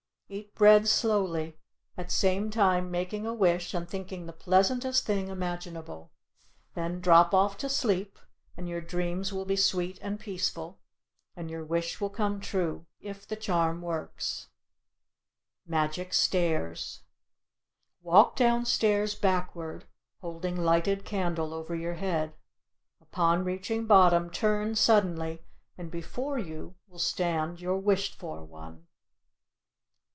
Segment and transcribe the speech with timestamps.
[0.33, 1.57] Eat bread slowly,
[1.97, 6.13] at same time making a wish and thinking the pleasantest thing imaginable.
[6.73, 8.17] Then drop off to sleep,
[8.55, 10.79] and your dreams will be sweet and peaceful,
[11.35, 14.47] and your wish will come true, if the charm works.
[15.67, 17.01] MAGIC STAIRS
[18.01, 19.83] Walk downstairs backward,
[20.21, 22.33] holding lighted candle over your head.
[23.01, 25.43] Upon reaching bottom, turn suddenly
[25.77, 28.87] and before you will stand your wished for one.